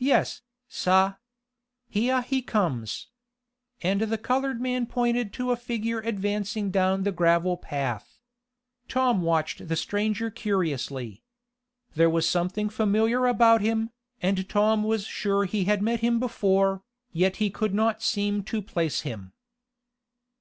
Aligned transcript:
"Yes, 0.00 0.42
sah. 0.66 1.14
Heah 1.88 2.22
he 2.22 2.42
comes." 2.42 3.10
And 3.80 4.00
the 4.02 4.18
colored 4.18 4.60
man 4.60 4.86
pointed 4.86 5.32
to 5.34 5.52
a 5.52 5.56
figure 5.56 6.00
advancing 6.00 6.72
down 6.72 7.04
the 7.04 7.12
gravel 7.12 7.56
path. 7.56 8.18
Tom 8.88 9.22
watched 9.22 9.68
the 9.68 9.76
stranger 9.76 10.30
curiously. 10.30 11.22
There 11.94 12.10
was 12.10 12.28
something 12.28 12.68
familiar 12.68 13.24
about 13.26 13.60
him, 13.60 13.90
and 14.20 14.48
Tom 14.48 14.82
was 14.82 15.04
sure 15.06 15.44
he 15.44 15.62
had 15.66 15.80
met 15.80 16.00
him 16.00 16.18
before, 16.18 16.82
yet 17.12 17.36
he 17.36 17.48
could 17.48 17.72
not 17.72 18.02
seem 18.02 18.42
to 18.42 18.60
place 18.60 19.02
him. 19.02 19.32